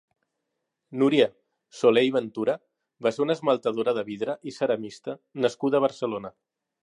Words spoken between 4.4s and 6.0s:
i ceramista nascuda a